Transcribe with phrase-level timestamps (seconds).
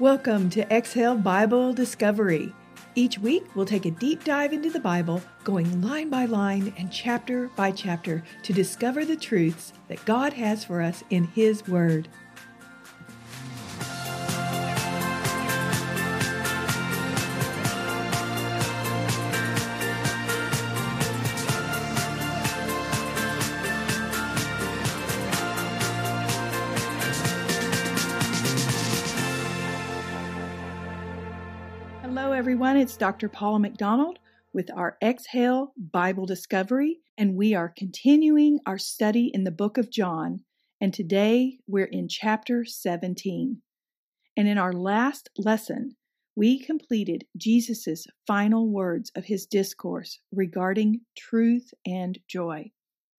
[0.00, 2.54] Welcome to Exhale Bible Discovery.
[2.94, 6.92] Each week, we'll take a deep dive into the Bible, going line by line and
[6.92, 12.06] chapter by chapter to discover the truths that God has for us in His Word.
[32.48, 32.78] Everyone.
[32.78, 33.28] It's Dr.
[33.28, 34.18] Paula McDonald
[34.54, 39.90] with our Exhale Bible Discovery, and we are continuing our study in the book of
[39.90, 40.44] John.
[40.80, 43.60] And today we're in chapter 17.
[44.34, 45.96] And in our last lesson,
[46.34, 52.70] we completed Jesus' final words of his discourse regarding truth and joy.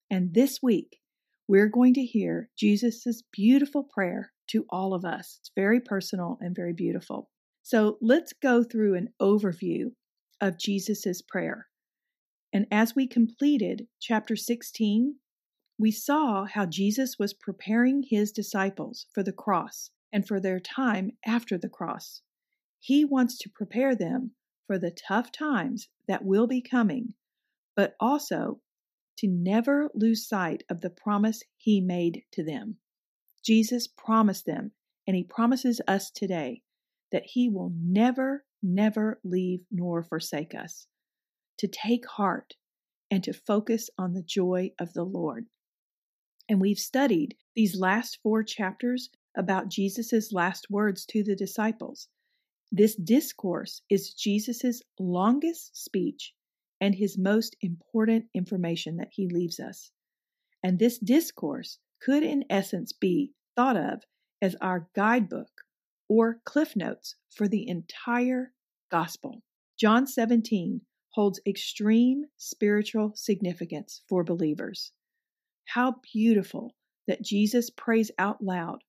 [0.09, 1.02] And this week,
[1.48, 5.38] we're going to hear Jesus' beautiful prayer to all of us.
[5.40, 7.30] It's very personal and very beautiful.
[7.72, 9.92] So let's go through an overview
[10.42, 11.67] of Jesus' prayer.
[12.52, 15.17] And as we completed chapter 16,
[15.78, 21.12] we saw how Jesus was preparing his disciples for the cross and for their time
[21.23, 22.23] after the cross.
[22.80, 24.31] He wants to prepare them
[24.66, 27.14] for the tough times that will be coming,
[27.75, 28.62] but also
[29.20, 32.78] to never lose sight of the promise he made to them.
[33.45, 34.72] Jesus promised them,
[35.06, 36.64] and he promises us today
[37.12, 40.88] that He will never, never leave nor forsake us,
[41.58, 42.56] to take heart
[43.12, 45.48] and to focus on the joy of the Lord.
[46.48, 52.08] And we've studied these last four chapters about Jesus' last words to the disciples.
[52.72, 56.34] This discourse is Jesus' longest speech
[56.82, 59.92] and his most important information that he leaves us.
[60.64, 64.04] And this discourse could, in essence, be thought of
[64.42, 65.50] as our guidebook
[66.10, 68.52] or cliff notes for the entire
[68.92, 69.42] gospel.
[69.80, 74.92] John 17 holds extreme spiritual significance for believers.
[75.66, 76.75] How beautiful
[77.08, 78.80] that Jesus prays out loud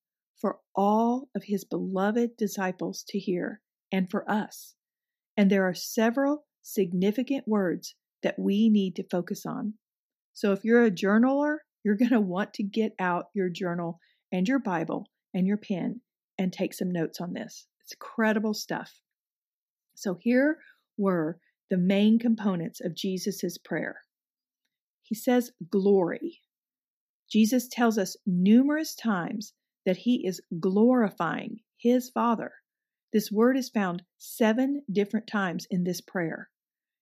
[0.40, 3.60] for all of his beloved disciples to hear
[3.92, 4.74] and for us.
[5.36, 9.74] And there are several significant words that we need to focus on.
[10.32, 13.98] So if you're a journaler, you're going to want to get out your journal
[14.32, 16.00] and your Bible and your pen
[16.40, 17.66] and take some notes on this.
[17.84, 19.02] It's credible stuff.
[19.94, 20.56] So here
[20.96, 24.00] were the main components of Jesus' prayer.
[25.02, 26.40] He says, Glory.
[27.30, 29.52] Jesus tells us numerous times
[29.84, 32.52] that he is glorifying his Father.
[33.12, 36.48] This word is found seven different times in this prayer.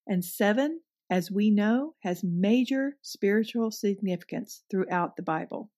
[0.04, 5.70] And seven, as we know, has major spiritual significance throughout the Bible.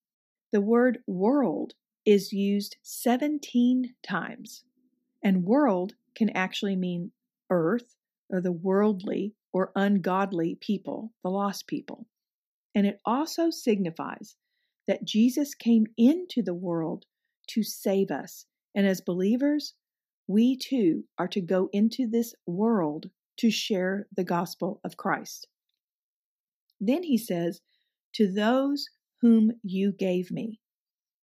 [0.50, 1.75] The word world
[2.05, 4.65] is used 17 times.
[5.22, 7.12] And world can actually mean
[7.50, 7.97] earth
[8.28, 12.06] or the worldly or ungodly people, the lost people.
[12.75, 14.37] And it also signifies
[14.87, 17.05] that Jesus came into the world
[17.49, 18.47] to save us.
[18.75, 19.75] And as believers,
[20.27, 25.49] we too are to go into this world to share the gospel of Christ.
[26.81, 27.61] Then he says,
[28.15, 28.88] To those
[29.21, 30.61] whom you gave me.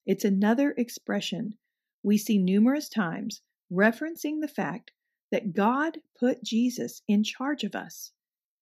[0.07, 1.59] It's another expression
[2.03, 4.93] we see numerous times referencing the fact
[5.33, 8.13] that God put Jesus in charge of us.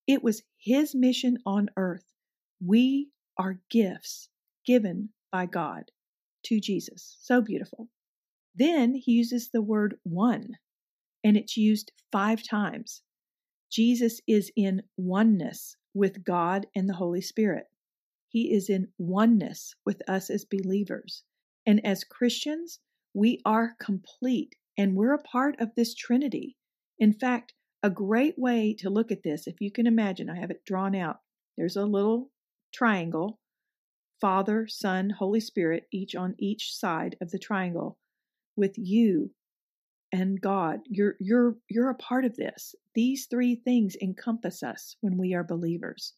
[0.07, 2.11] It was his mission on earth.
[2.59, 4.29] We are gifts
[4.65, 5.91] given by God
[6.45, 7.17] to Jesus.
[7.21, 7.89] So beautiful.
[8.55, 10.57] Then he uses the word one,
[11.23, 13.03] and it's used five times.
[13.69, 17.67] Jesus is in oneness with God and the Holy Spirit.
[18.29, 21.23] He is in oneness with us as believers.
[21.65, 22.79] And as Christians,
[23.13, 26.57] we are complete and we're a part of this Trinity.
[26.99, 30.51] In fact, a great way to look at this, if you can imagine, I have
[30.51, 31.19] it drawn out.
[31.57, 32.31] There's a little
[32.73, 33.39] triangle
[34.21, 37.97] Father, Son, Holy Spirit, each on each side of the triangle,
[38.55, 39.31] with you
[40.11, 40.79] and God.
[40.89, 42.75] You're you're you're a part of this.
[42.93, 46.13] These three things encompass us when we are believers.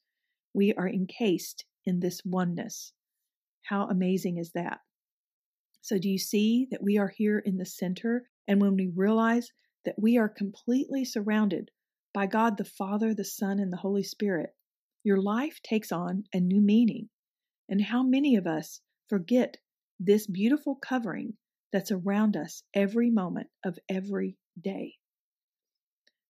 [0.54, 2.94] We are encased in this oneness.
[3.64, 4.80] How amazing is that?
[5.88, 8.28] So, do you see that we are here in the center?
[8.46, 9.54] And when we realize
[9.86, 11.72] that we are completely surrounded
[12.14, 14.50] by God the Father, the Son, and the Holy Spirit,
[15.06, 17.08] your life takes on a new meaning.
[17.70, 19.60] And how many of us forget
[19.98, 21.36] this beautiful covering
[21.72, 24.96] that's around us every moment of every day?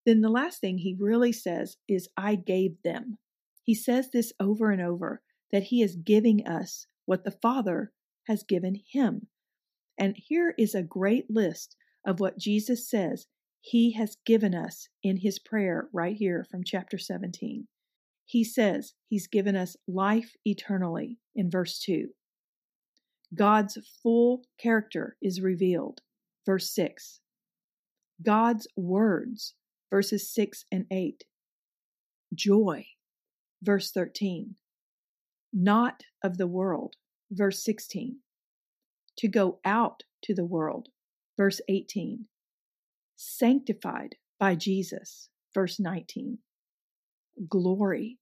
[0.06, 3.18] Then the last thing he really says is, I gave them.
[3.63, 7.92] He says this over and over that he is giving us what the Father
[8.27, 9.30] has given him.
[10.00, 13.28] And here is a great list of what Jesus says
[13.62, 17.68] he has given us in his prayer right here from chapter 17.
[18.26, 22.10] He says he's given us life eternally in verse 2.
[23.36, 26.00] God's full character is revealed,
[26.46, 27.20] verse 6.
[28.24, 29.56] God's words,
[29.90, 31.24] verses 6 and 8.
[32.34, 32.86] Joy,
[33.62, 34.56] verse 13.
[35.54, 36.96] Not of the world,
[37.32, 38.20] verse 16.
[39.19, 40.90] To go out to the world,
[41.38, 42.25] verse 18.
[43.16, 46.38] Sanctified by Jesus, verse 19.
[47.50, 48.19] Glory,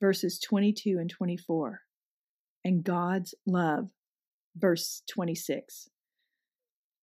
[0.00, 1.80] verses 22 and 24.
[2.64, 3.88] And God's love,
[4.56, 5.88] verse 26.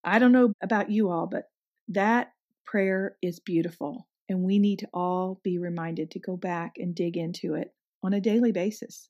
[0.03, 1.45] I don't know about you all, but
[1.88, 2.31] that
[2.65, 7.17] prayer is beautiful, and we need to all be reminded to go back and dig
[7.17, 7.73] into it
[8.03, 9.09] on a daily basis.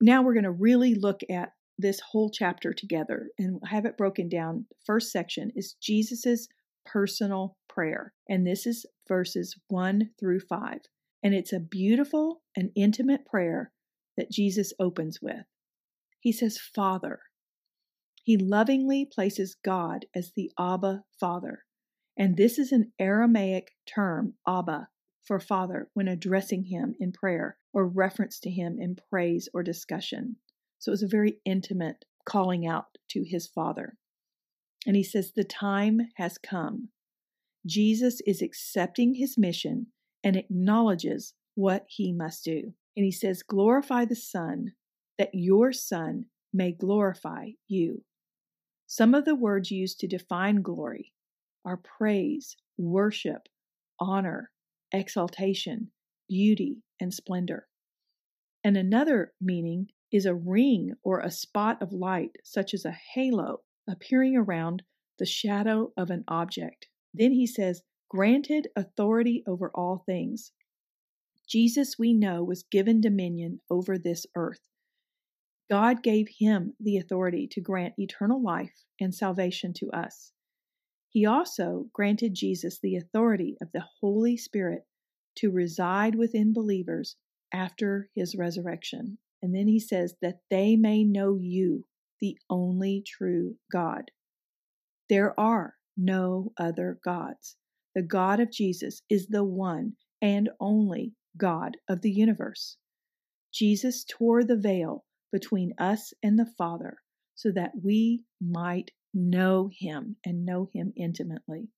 [0.00, 4.28] Now we're going to really look at this whole chapter together and have it broken
[4.28, 4.66] down.
[4.84, 6.48] First section is Jesus's
[6.84, 10.78] personal prayer, and this is verses 1 through 5.
[11.22, 13.72] And it's a beautiful and intimate prayer
[14.16, 15.44] that Jesus opens with.
[16.20, 17.20] He says, Father.
[18.22, 21.64] He lovingly places God as the Abba Father.
[22.16, 24.88] And this is an Aramaic term, Abba,
[25.22, 30.36] for Father, when addressing him in prayer or reference to him in praise or discussion.
[30.86, 33.96] So it was a very intimate calling out to his Father.
[34.86, 36.90] And he says, The time has come.
[37.66, 39.88] Jesus is accepting his mission
[40.22, 42.72] and acknowledges what he must do.
[42.96, 44.74] And he says, Glorify the Son,
[45.18, 48.04] that your Son may glorify you.
[48.86, 51.12] Some of the words used to define glory
[51.64, 53.48] are praise, worship,
[53.98, 54.52] honor,
[54.92, 55.90] exaltation,
[56.28, 57.66] beauty, and splendor.
[58.62, 63.60] And another meaning is a ring or a spot of light, such as a halo,
[63.88, 64.82] appearing around
[65.18, 66.86] the shadow of an object.
[67.12, 70.52] Then he says, granted authority over all things.
[71.48, 74.68] Jesus, we know, was given dominion over this earth.
[75.68, 80.32] God gave him the authority to grant eternal life and salvation to us.
[81.08, 84.86] He also granted Jesus the authority of the Holy Spirit
[85.36, 87.16] to reside within believers
[87.52, 89.18] after his resurrection.
[89.42, 91.84] And then he says, that they may know you,
[92.20, 94.10] the only true God.
[95.08, 97.56] There are no other gods.
[97.94, 102.76] The God of Jesus is the one and only God of the universe.
[103.52, 106.98] Jesus tore the veil between us and the Father
[107.34, 111.68] so that we might know him and know him intimately.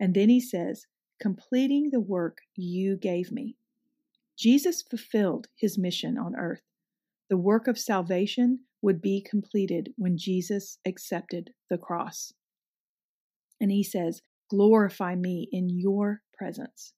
[0.00, 0.86] And then he says,
[1.20, 3.56] completing the work you gave me.
[4.38, 6.62] Jesus fulfilled his mission on earth.
[7.28, 12.32] The work of salvation would be completed when Jesus accepted the cross.
[13.60, 16.94] And he says, Glorify me in your presence.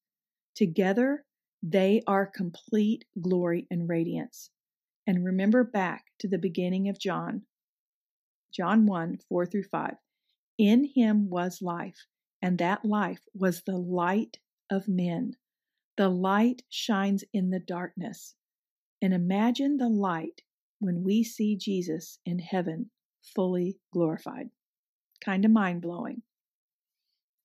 [0.55, 1.25] Together,
[1.63, 4.51] they are complete glory and radiance.
[5.07, 7.43] And remember back to the beginning of John,
[8.53, 9.95] John 1 4 through 5.
[10.59, 12.07] In him was life,
[12.43, 14.39] and that life was the light
[14.71, 15.37] of men.
[16.01, 18.35] The light shines in the darkness.
[19.03, 20.41] And imagine the light
[20.79, 22.91] when we see Jesus in heaven
[23.23, 24.49] fully glorified.
[25.23, 26.23] Kind of mind blowing.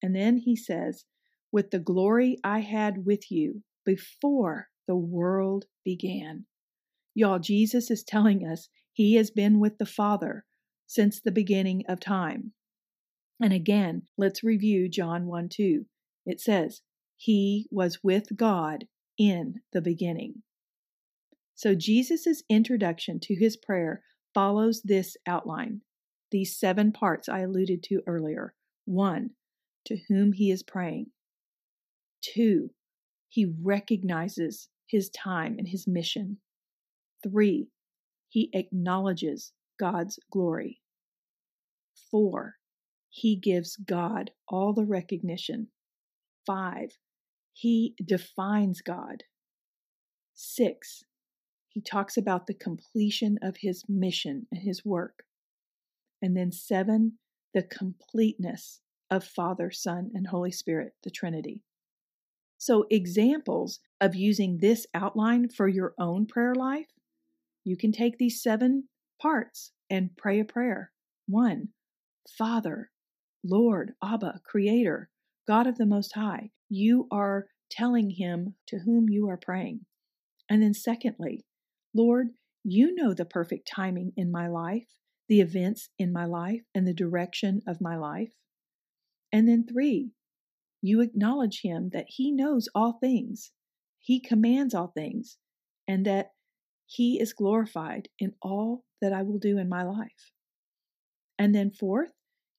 [0.01, 1.03] And then he says,
[1.51, 6.45] With the glory I had with you before the world began.
[7.13, 10.45] Y'all, Jesus is telling us he has been with the Father
[10.87, 12.53] since the beginning of time.
[13.41, 15.85] And again, let's review John 1 2.
[16.25, 16.83] It says,
[17.17, 20.43] He was with God in the beginning.
[21.55, 24.03] So Jesus' introduction to his prayer
[24.33, 25.81] follows this outline,
[26.31, 28.53] these seven parts I alluded to earlier.
[28.83, 29.31] One,
[29.85, 31.07] to whom he is praying.
[32.21, 32.71] Two,
[33.29, 36.37] he recognizes his time and his mission.
[37.23, 37.69] Three,
[38.29, 40.81] he acknowledges God's glory.
[42.11, 42.55] Four,
[43.09, 45.69] he gives God all the recognition.
[46.45, 46.97] Five,
[47.57, 49.23] he defines God.
[50.33, 51.05] Six,
[51.69, 55.23] he talks about the completion of his mission and his work.
[56.21, 57.13] And then seven,
[57.53, 61.63] the completeness of Father, Son, and Holy Spirit, the Trinity.
[62.57, 66.91] So, examples of using this outline for your own prayer life,
[67.63, 68.89] you can take these seven
[69.21, 70.91] parts and pray a prayer.
[71.25, 71.69] One,
[72.37, 72.91] Father,
[73.45, 75.09] Lord, Abba, Creator,
[75.47, 76.51] God of the Most High.
[76.69, 79.81] You are telling Him to whom you are praying.
[80.49, 81.45] And then, secondly,
[81.93, 82.29] Lord,
[82.63, 84.87] you know the perfect timing in my life,
[85.27, 88.33] the events in my life, and the direction of my life.
[89.31, 90.11] And then three,
[90.81, 93.51] you acknowledge him that he knows all things,
[93.99, 95.37] he commands all things,
[95.87, 96.31] and that
[96.85, 100.31] he is glorified in all that I will do in my life.
[101.37, 102.11] And then fourth,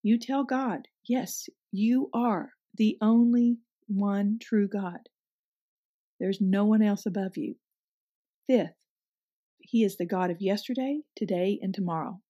[0.02, 5.08] you tell God, yes, you are the only one true God.
[6.18, 7.56] There's no one else above you.
[8.46, 8.76] Fifth,
[9.58, 12.20] He is the God of yesterday, today, and tomorrow.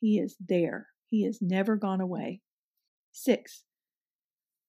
[0.00, 0.88] He is there.
[1.10, 2.40] He has never gone away.
[3.12, 3.64] Six,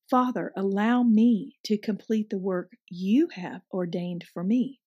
[0.09, 4.79] Father, allow me to complete the work you have ordained for me.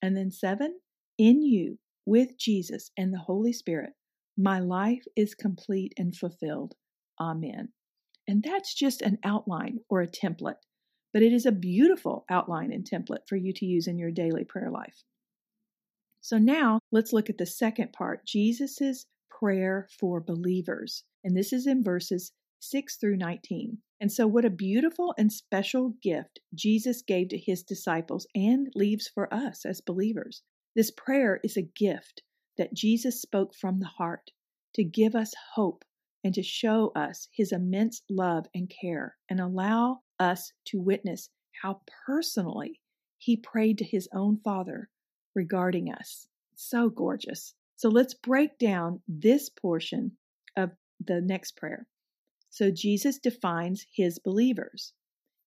[0.00, 0.80] And then seven,
[1.18, 3.92] in you, with Jesus and the Holy Spirit,
[4.38, 6.74] my life is complete and fulfilled.
[7.20, 7.68] Amen.
[8.30, 10.62] And that's just an outline or a template,
[11.12, 14.44] but it is a beautiful outline and template for you to use in your daily
[14.44, 15.02] prayer life.
[16.20, 21.02] So now let's look at the second part Jesus' prayer for believers.
[21.24, 23.78] And this is in verses 6 through 19.
[24.00, 29.08] And so, what a beautiful and special gift Jesus gave to his disciples and leaves
[29.08, 30.44] for us as believers.
[30.76, 32.22] This prayer is a gift
[32.56, 34.30] that Jesus spoke from the heart
[34.74, 35.84] to give us hope
[36.22, 41.30] and to show us his immense love and care and allow us to witness
[41.62, 42.80] how personally
[43.18, 44.88] he prayed to his own Father
[45.34, 46.28] regarding us.
[46.54, 47.54] So gorgeous.
[47.76, 50.12] So let's break down this portion
[50.56, 50.70] of
[51.04, 51.86] the next prayer.
[52.50, 54.92] So Jesus defines his believers.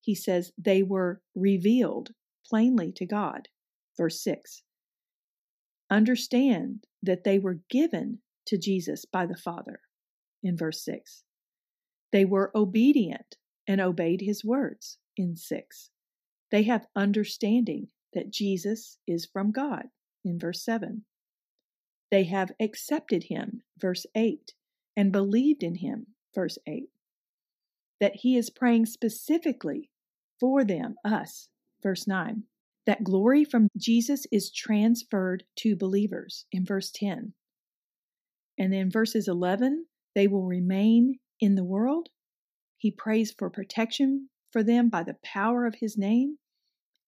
[0.01, 2.11] He says they were revealed
[2.45, 3.47] plainly to God.
[3.97, 4.63] Verse 6.
[5.89, 9.79] Understand that they were given to Jesus by the Father
[10.43, 11.23] in verse 6.
[12.11, 15.89] They were obedient and obeyed his words in 6.
[16.51, 19.85] They have understanding that Jesus is from God
[20.23, 21.03] in verse 7.
[22.11, 24.53] They have accepted him, verse 8,
[24.95, 26.89] and believed in him, verse 8.
[27.99, 29.89] That he is praying specifically
[30.39, 31.49] for them, us,
[31.81, 32.43] verse 9.
[32.85, 37.33] That glory from Jesus is transferred to believers in verse 10.
[38.59, 39.85] And then verses 11,
[40.15, 42.09] they will remain in the world.
[42.77, 46.37] He prays for protection for them by the power of his name,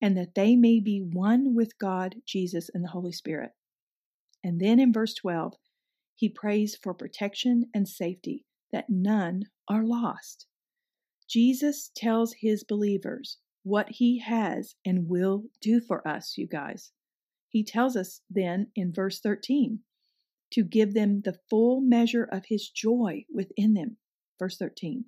[0.01, 3.51] and that they may be one with God, Jesus, and the Holy Spirit.
[4.43, 5.53] And then in verse 12,
[6.15, 10.47] he prays for protection and safety, that none are lost.
[11.27, 16.91] Jesus tells his believers what he has and will do for us, you guys.
[17.49, 19.79] He tells us then in verse 13
[20.51, 23.97] to give them the full measure of his joy within them.
[24.39, 25.05] Verse 13.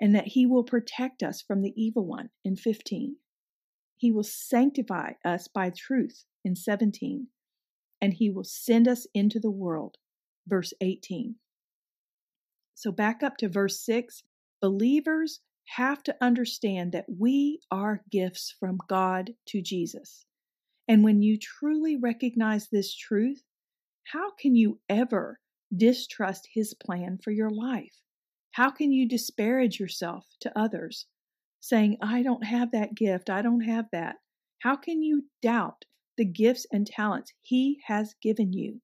[0.00, 3.16] And that he will protect us from the evil one in 15.
[3.96, 7.28] He will sanctify us by truth in 17.
[8.00, 9.96] And he will send us into the world.
[10.46, 11.36] Verse 18.
[12.74, 14.24] So back up to verse 6.
[14.60, 15.40] Believers
[15.76, 20.26] have to understand that we are gifts from God to Jesus.
[20.86, 23.42] And when you truly recognize this truth,
[24.12, 25.40] how can you ever
[25.74, 28.02] distrust His plan for your life?
[28.52, 31.06] How can you disparage yourself to others,
[31.60, 34.16] saying, I don't have that gift, I don't have that?
[34.60, 35.84] How can you doubt
[36.16, 38.80] the gifts and talents He has given you?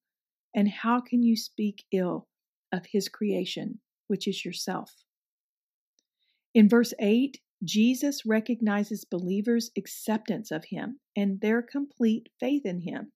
[0.55, 2.27] And how can you speak ill
[2.73, 5.05] of His creation, which is yourself?
[6.55, 13.13] In verse 8, Jesus recognizes believers' acceptance of Him and their complete faith in Him.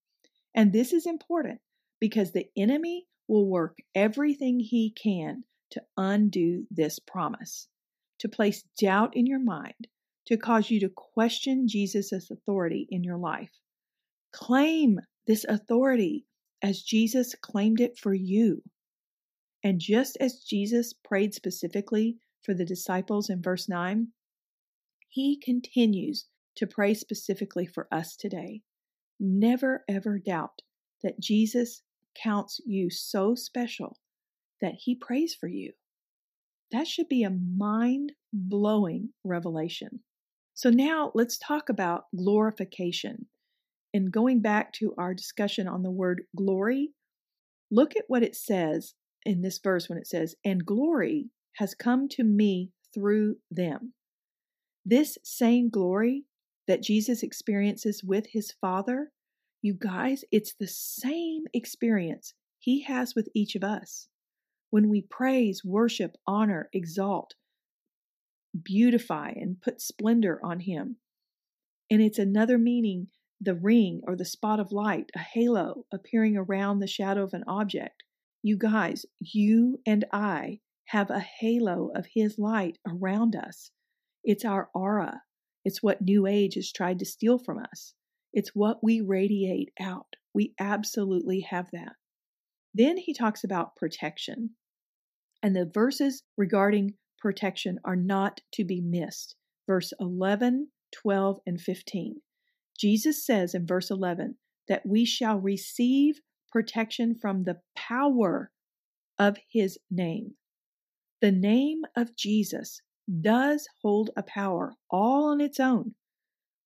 [0.54, 1.61] And this is important
[2.04, 7.66] because the enemy will work everything he can to undo this promise,
[8.18, 9.88] to place doubt in your mind,
[10.26, 13.52] to cause you to question Jesus' authority in your life.
[14.34, 16.26] Claim this authority
[16.61, 18.61] as Jesus claimed it for you.
[19.62, 24.08] And just as Jesus prayed specifically for the disciples in verse 9,
[25.08, 28.61] he continues to pray specifically for us today.
[29.18, 30.61] Never ever doubt
[31.02, 31.80] that Jesus
[32.21, 33.99] counts you so special
[34.61, 35.73] that he prays for you.
[36.73, 40.00] That should be a mind blowing revelation.
[40.54, 43.26] So, now let's talk about glorification.
[43.92, 46.90] And going back to our discussion on the word glory,
[47.71, 48.94] look at what it says
[49.25, 53.92] in this verse when it says, And glory has come to me through them.
[54.85, 56.25] This same glory
[56.66, 59.12] that Jesus experiences with his Father
[59.64, 64.09] you guys, it's the same experience He has with each of us.
[64.68, 67.33] When we praise, worship, honor, exalt,
[68.62, 70.97] beautify, and put splendor on Him.
[71.90, 73.06] And it's another meaning
[73.40, 77.44] the ring or the spot of light, a halo appearing around the shadow of an
[77.49, 78.02] object.
[78.42, 83.71] You guys, you and I have a halo of His light around us.
[84.23, 85.23] It's our aura.
[85.64, 87.94] It's what New Age has tried to steal from us.
[88.35, 90.17] It's what we radiate out.
[90.35, 91.93] We absolutely have that.
[92.75, 94.50] Then he talks about protection.
[95.41, 99.37] And the verses regarding protection are not to be missed.
[99.69, 102.21] Verse 11, 12, and 15.
[102.76, 104.37] Jesus says in verse 11
[104.69, 108.50] that we shall receive protection from the power
[109.17, 110.35] of his name.
[111.23, 112.81] The name of Jesus
[113.21, 115.95] does hold a power all on its own.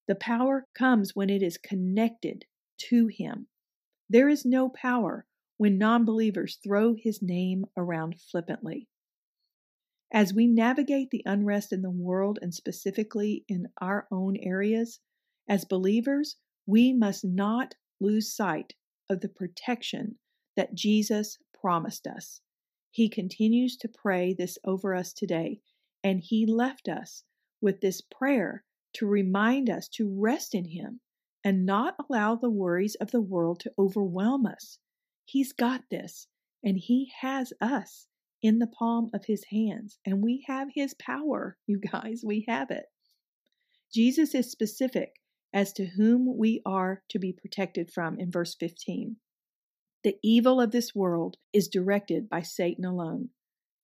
[0.09, 2.47] The power comes when it is connected
[2.88, 3.49] to him.
[4.09, 5.27] There is no power
[5.59, 8.88] when non believers throw his name around flippantly.
[10.11, 15.00] As we navigate the unrest in the world and specifically in our own areas,
[15.47, 18.73] as believers, we must not lose sight
[19.11, 20.19] of the protection
[20.57, 22.41] that Jesus promised us.
[22.91, 25.61] He continues to pray this over us today,
[26.03, 27.25] and He left us
[27.61, 31.00] with this prayer to remind us to rest in Him
[31.45, 34.78] and not allow the worries of the world to overwhelm us.
[35.25, 36.26] He's got this,
[36.64, 38.07] and He has us
[38.42, 42.23] in the palm of His hands, and we have His power, you guys.
[42.25, 42.87] We have it.
[43.92, 45.14] Jesus is specific
[45.52, 49.16] as to whom we are to be protected from in verse 15.
[50.04, 53.30] The evil of this world is directed by Satan alone,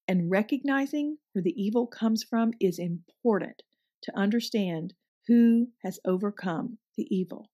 [0.07, 3.63] and recognizing where the evil comes from is important
[4.05, 4.95] to understand
[5.27, 7.51] who has overcome the evil.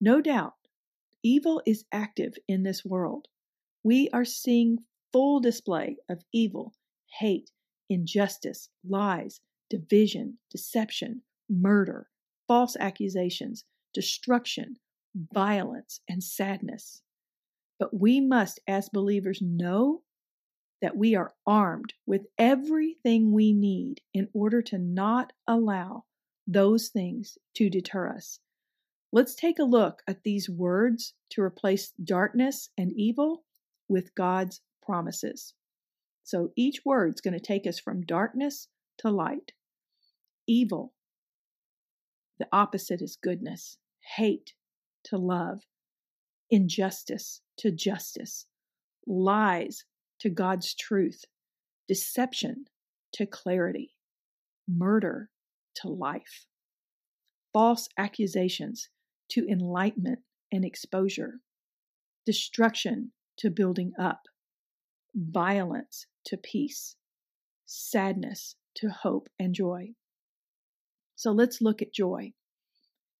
[0.00, 0.54] No doubt,
[1.24, 3.26] Evil is active in this world.
[3.82, 6.74] We are seeing full display of evil,
[7.18, 7.50] hate,
[7.88, 12.08] injustice, lies, division, deception, murder,
[12.46, 14.78] false accusations, destruction,
[15.14, 17.02] violence, and sadness.
[17.80, 20.02] But we must, as believers, know
[20.80, 26.04] that we are armed with everything we need in order to not allow
[26.46, 28.40] those things to deter us.
[29.12, 33.44] Let's take a look at these words to replace darkness and evil
[33.88, 35.54] with God's promises.
[36.24, 39.52] So each word's going to take us from darkness to light.
[40.46, 40.92] Evil,
[42.38, 43.78] the opposite is goodness.
[44.16, 44.52] Hate
[45.04, 45.60] to love.
[46.50, 48.46] Injustice to justice.
[49.06, 49.84] Lies
[50.20, 51.24] to God's truth.
[51.86, 52.66] Deception
[53.12, 53.94] to clarity.
[54.68, 55.30] Murder
[55.76, 56.46] to life.
[57.52, 58.90] False accusations
[59.30, 60.20] to enlightenment
[60.52, 61.40] and exposure,
[62.24, 64.22] destruction to building up,
[65.14, 66.96] violence to peace,
[67.66, 69.90] sadness to hope and joy.
[71.14, 72.32] So let's look at joy.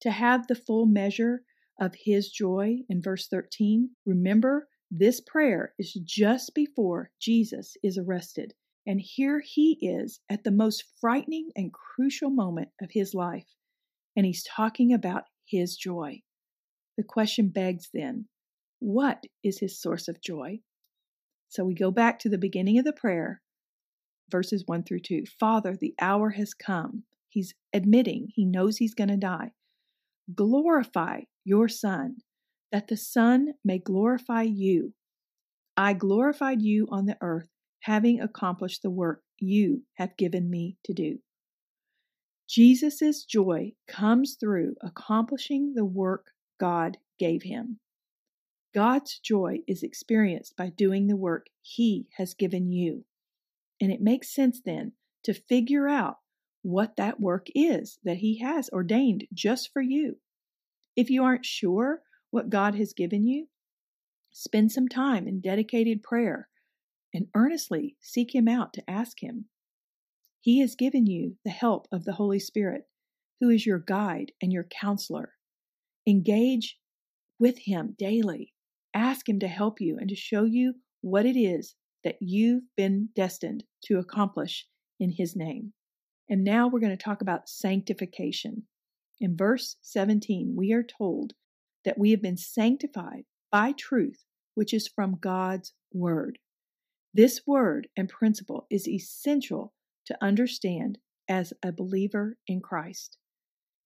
[0.02, 1.42] To have the full measure
[1.80, 8.54] of his joy in verse 13, remember this prayer is just before Jesus is arrested.
[8.86, 13.48] And here he is at the most frightening and crucial moment of his life.
[14.16, 16.22] And he's talking about his joy.
[16.96, 18.28] The question begs then,
[18.80, 20.60] what is his source of joy?
[21.48, 23.42] So we go back to the beginning of the prayer,
[24.30, 25.24] verses 1 through 2.
[25.38, 27.04] Father, the hour has come.
[27.28, 29.52] He's admitting he knows he's going to die.
[30.34, 32.16] Glorify your Son,
[32.72, 34.94] that the Son may glorify you.
[35.76, 37.48] I glorified you on the earth,
[37.80, 41.18] having accomplished the work you have given me to do.
[42.48, 47.78] Jesus' joy comes through accomplishing the work God gave him.
[48.74, 53.04] God's joy is experienced by doing the work He has given you.
[53.80, 54.92] And it makes sense then
[55.24, 56.18] to figure out
[56.62, 60.18] what that work is that He has ordained just for you.
[60.96, 63.48] If you aren't sure what God has given you,
[64.32, 66.48] spend some time in dedicated prayer
[67.14, 69.46] and earnestly seek Him out to ask Him.
[70.40, 72.84] He has given you the help of the Holy Spirit,
[73.40, 75.34] who is your guide and your counselor.
[76.06, 76.78] Engage
[77.38, 78.52] with Him daily.
[78.94, 83.08] Ask Him to help you and to show you what it is that you've been
[83.14, 84.66] destined to accomplish
[85.00, 85.72] in His name.
[86.28, 88.64] And now we're going to talk about sanctification.
[89.20, 91.32] In verse 17, we are told
[91.84, 96.38] that we have been sanctified by truth, which is from God's Word.
[97.14, 99.72] This word and principle is essential
[100.06, 103.16] to understand as a believer in Christ.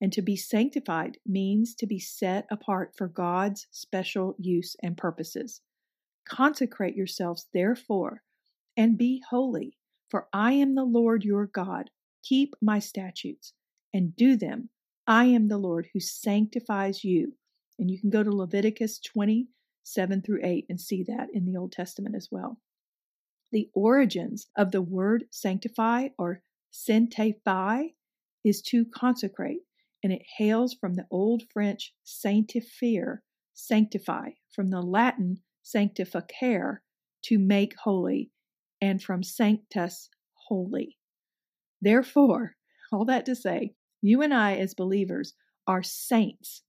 [0.00, 5.60] And to be sanctified means to be set apart for God's special use and purposes.
[6.28, 8.22] Consecrate yourselves, therefore,
[8.76, 9.76] and be holy,
[10.08, 11.90] for I am the Lord your God.
[12.24, 13.52] Keep my statutes
[13.94, 14.70] and do them.
[15.06, 17.34] I am the Lord who sanctifies you.
[17.78, 19.48] And you can go to Leviticus 20,
[19.82, 22.60] 7 through 8 and see that in the Old Testament as well.
[23.50, 27.88] The origins of the word sanctify or sanctify
[28.44, 29.60] is to consecrate,
[30.02, 33.22] and it hails from the Old French sanctifier,
[33.54, 36.78] sanctify, from the Latin sanctificare,
[37.24, 38.30] to make holy,
[38.80, 40.08] and from sanctus,
[40.48, 40.98] holy.
[41.80, 42.56] Therefore,
[42.92, 45.34] all that to say, you and I as believers
[45.66, 46.62] are saints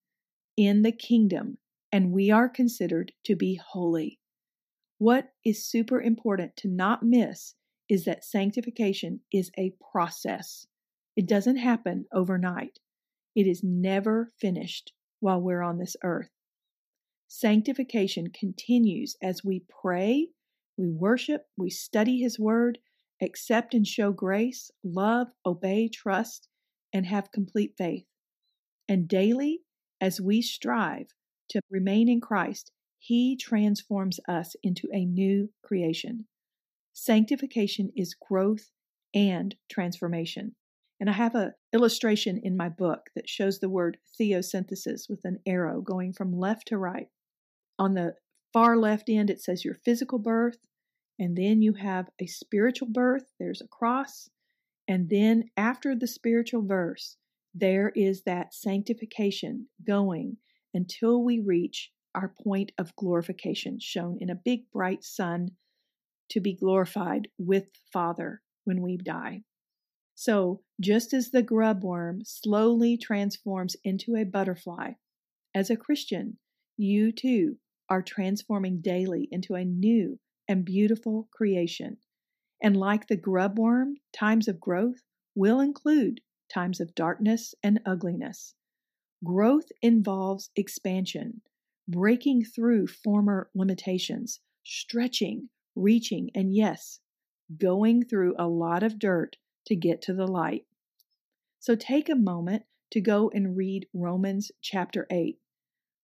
[0.58, 1.58] in the kingdom,
[1.92, 4.20] and we are considered to be holy.
[4.98, 7.56] What is super important to not miss
[7.90, 10.68] is that sanctification is a process.
[11.16, 12.80] It doesn't happen overnight.
[13.36, 16.30] It is never finished while we're on this earth.
[17.28, 20.30] Sanctification continues as we pray,
[20.78, 22.80] we worship, we study His Word,
[23.22, 26.48] accept and show grace, love, obey, trust,
[26.94, 28.06] and have complete faith.
[28.88, 29.62] And daily,
[30.04, 31.08] as we strive
[31.48, 36.26] to remain in Christ, He transforms us into a new creation.
[36.92, 38.70] Sanctification is growth
[39.14, 40.56] and transformation.
[41.00, 45.40] And I have an illustration in my book that shows the word theosynthesis with an
[45.46, 47.08] arrow going from left to right.
[47.80, 48.16] On the
[48.52, 50.68] far left end, it says your physical birth,
[51.18, 53.32] and then you have a spiritual birth.
[53.40, 54.30] There's a cross.
[54.86, 57.16] And then after the spiritual verse,
[57.54, 60.38] there is that sanctification going
[60.74, 65.50] until we reach our point of glorification, shown in a big bright sun
[66.30, 69.44] to be glorified with Father when we die.
[70.16, 74.94] So, just as the grub worm slowly transforms into a butterfly,
[75.56, 76.38] as a Christian,
[76.78, 77.58] you too
[77.90, 81.98] are transforming daily into a new and beautiful creation.
[82.62, 85.02] And like the grub worm, times of growth
[85.36, 86.22] will include
[86.54, 88.56] times of darkness and ugliness.
[89.24, 91.42] Growth involves expansion,
[91.88, 97.00] breaking through former limitations, stretching, reaching, and yes,
[97.58, 100.66] going through a lot of dirt to get to the light.
[101.60, 105.40] So take a moment to go and read Romans chapter 8.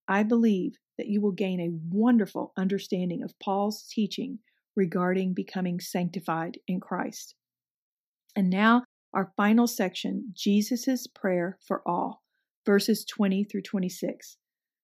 [0.07, 4.39] I believe that you will gain a wonderful understanding of Paul's teaching
[4.75, 7.35] regarding becoming sanctified in Christ.
[8.35, 8.83] And now,
[9.13, 12.23] our final section Jesus' prayer for all,
[12.65, 14.37] verses 20 through 26.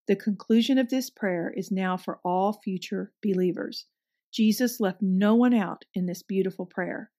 [0.08, 3.86] The conclusion of this prayer is now for all future believers.
[4.32, 7.12] Jesus left no one out in this beautiful prayer,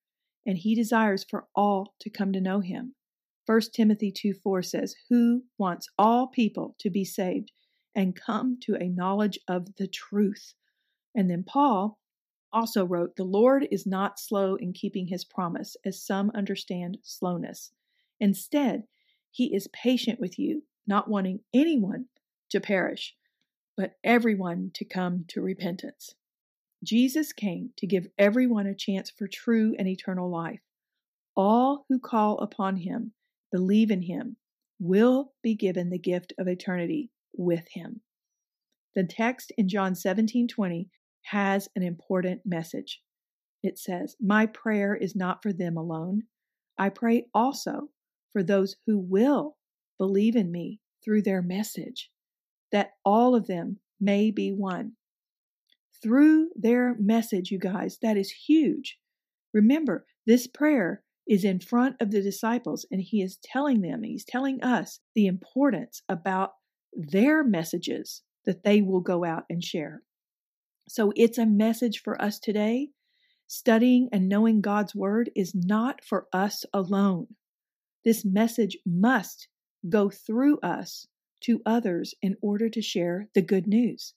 [0.45, 2.95] and he desires for all to come to know him.
[3.47, 7.53] 1 Timothy 2 4 says, Who wants all people to be saved
[7.97, 10.55] and come to a knowledge of the truth.
[11.14, 11.99] And then Paul
[12.52, 17.72] also wrote, The Lord is not slow in keeping his promise, as some understand slowness.
[18.20, 18.85] Instead,
[19.30, 22.06] he is patient with you, not wanting anyone
[22.50, 23.14] to perish,
[23.76, 26.14] but everyone to come to repentance.
[26.82, 30.61] Jesus came to give everyone a chance for true and eternal life.
[31.37, 33.12] All who call upon him,
[33.52, 34.37] believe in him,
[34.78, 38.00] will be given the gift of eternity with him.
[38.94, 40.88] The text in John 17:20
[41.30, 43.02] has an important message.
[43.62, 46.24] It says, "My prayer is not for them alone.
[46.78, 47.90] I pray also
[48.32, 49.56] for those who will
[49.98, 52.10] believe in me through their message,
[52.70, 54.96] that all of them may be one."
[56.02, 57.98] through their message, you guys.
[58.02, 58.98] That is huge.
[59.52, 64.24] Remember, this prayer is in front of the disciples, and he is telling them, he's
[64.24, 66.52] telling us the importance about
[66.92, 70.02] their messages that they will go out and share.
[70.88, 72.90] So it's a message for us today.
[73.49, 77.29] Studying and knowing God's word is not for us alone.
[78.05, 79.49] This message must
[79.88, 81.07] go through us
[81.42, 84.14] to others in order to share the good news.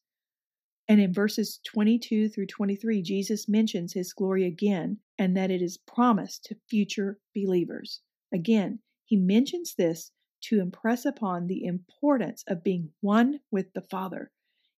[0.87, 5.77] And in verses 22 through 23, Jesus mentions his glory again and that it is
[5.77, 8.01] promised to future believers.
[8.33, 14.31] Again, he mentions this to impress upon the importance of being one with the Father.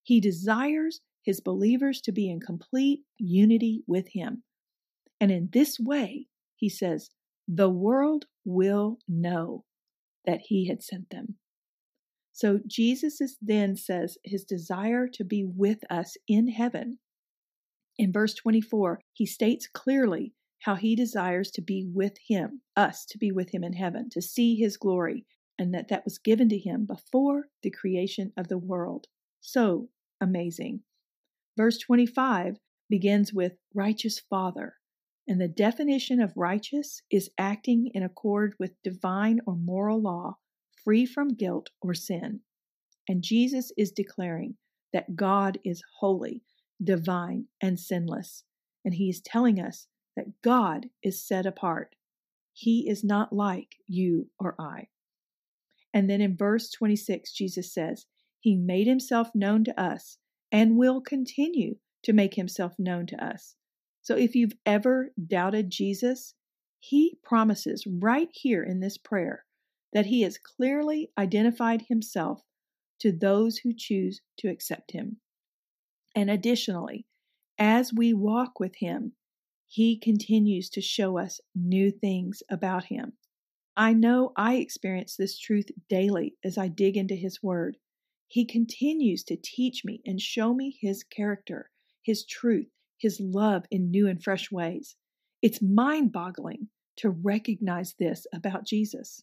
[0.04, 4.43] He desires his believers to be in complete unity with him.
[5.19, 7.12] And in this way, he says,
[7.47, 9.65] the world will know
[10.25, 11.36] that he had sent them.
[12.34, 16.99] So Jesus is, then says his desire to be with us in heaven.
[17.97, 23.17] In verse 24, he states clearly how he desires to be with him, us to
[23.17, 25.25] be with him in heaven, to see his glory,
[25.60, 29.07] and that that was given to him before the creation of the world.
[29.41, 29.89] So
[30.21, 30.81] amazing.
[31.57, 32.57] Verse 25
[32.89, 34.75] begins with righteous Father,
[35.27, 40.37] and the definition of righteous is acting in accord with divine or moral law
[40.83, 42.41] free from guilt or sin.
[43.07, 44.55] And Jesus is declaring
[44.93, 46.43] that God is holy,
[46.83, 48.43] divine, and sinless.
[48.83, 51.95] And he is telling us that God is set apart.
[52.53, 54.87] He is not like you or I.
[55.93, 58.05] And then in verse 26, Jesus says,
[58.39, 60.17] He made himself known to us
[60.51, 63.55] and will continue to make himself known to us.
[64.01, 66.33] So if you've ever doubted Jesus,
[66.79, 69.45] he promises right here in this prayer
[69.93, 72.41] that he has clearly identified himself
[72.99, 75.17] to those who choose to accept him.
[76.15, 77.05] And additionally,
[77.57, 79.13] as we walk with him,
[79.67, 83.13] he continues to show us new things about him.
[83.77, 87.77] I know I experience this truth daily as I dig into his word.
[88.31, 91.69] He continues to teach me and show me his character,
[92.01, 94.95] his truth, his love in new and fresh ways.
[95.41, 99.21] It's mind boggling to recognize this about Jesus.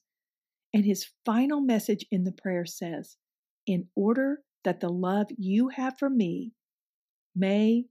[0.75, 3.17] And his final message in the prayer says,
[3.65, 6.53] In order that the love you have for me
[7.35, 7.87] may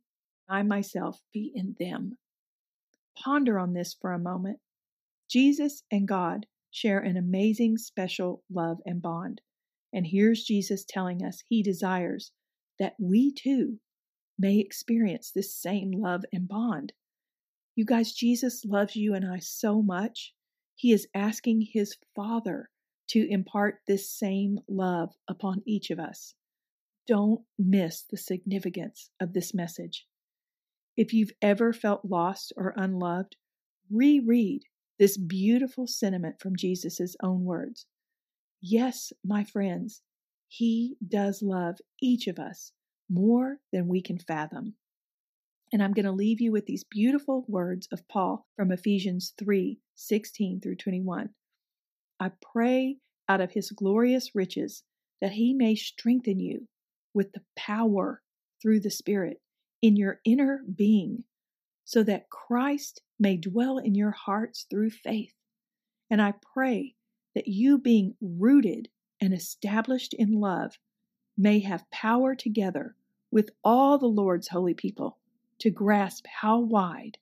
[0.47, 2.19] I myself be in them.
[3.17, 4.59] Ponder on this for a moment.
[5.27, 9.41] Jesus and God share an amazing, special love and bond.
[9.93, 12.31] And here's Jesus telling us he desires
[12.79, 13.79] that we too
[14.37, 16.93] may experience this same love and bond.
[17.75, 20.33] You guys, Jesus loves you and I so much.
[20.75, 22.69] He is asking his Father
[23.09, 26.35] to impart this same love upon each of us.
[27.07, 30.05] Don't miss the significance of this message.
[30.97, 33.37] If you've ever felt lost or unloved,
[33.89, 34.63] reread
[34.99, 37.85] this beautiful sentiment from Jesus' own words.
[38.61, 40.01] Yes, my friends,
[40.47, 42.71] He does love each of us
[43.09, 44.75] more than we can fathom.
[45.71, 49.79] And I'm going to leave you with these beautiful words of Paul from Ephesians 3
[49.95, 51.29] 16 through 21.
[52.19, 54.83] I pray out of his glorious riches
[55.21, 56.67] that he may strengthen you
[57.13, 58.21] with the power
[58.61, 59.41] through the Spirit
[59.81, 61.23] in your inner being,
[61.83, 65.33] so that Christ may dwell in your hearts through faith.
[66.09, 66.95] And I pray
[67.37, 68.89] that you, being rooted
[69.21, 70.79] and established in love,
[71.37, 72.95] may have power together
[73.29, 75.19] with all the Lord's holy people
[75.59, 77.19] to grasp how wide,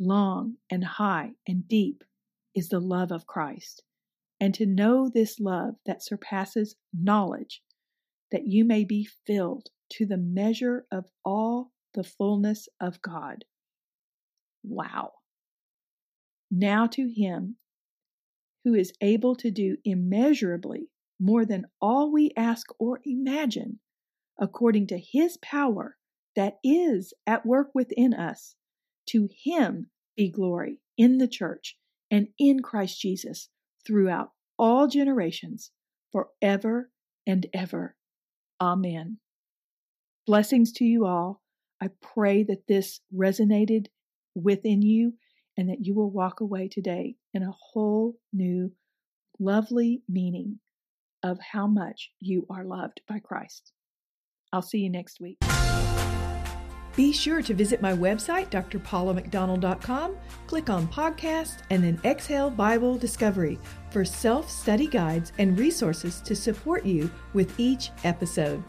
[0.00, 2.02] long, and high and deep
[2.52, 3.84] is the love of Christ,
[4.40, 7.62] and to know this love that surpasses knowledge,
[8.32, 13.44] that you may be filled to the measure of all the fullness of God.
[14.64, 15.12] Wow.
[16.50, 17.54] Now to Him
[18.64, 20.88] who is able to do immeasurably
[21.20, 23.78] more than all we ask or imagine,
[24.38, 25.96] according to His power
[26.34, 28.56] that is at work within us,
[29.06, 31.76] to Him be glory in the church
[32.10, 33.48] and in Christ Jesus
[33.86, 35.70] throughout all generations,
[36.12, 36.90] forever
[37.26, 37.96] and ever.
[38.60, 39.18] Amen.
[40.26, 41.42] Blessings to you all.
[41.80, 43.86] I pray that this resonated
[44.34, 45.14] within you
[45.56, 48.72] and that you will walk away today in a whole new,
[49.38, 50.58] lovely meaning
[51.22, 53.72] of how much you are loved by Christ.
[54.52, 55.38] I'll see you next week.
[56.96, 63.58] Be sure to visit my website, drpaulamcdonald.com, click on podcast, and then Exhale Bible Discovery
[63.90, 68.62] for self study guides and resources to support you with each episode.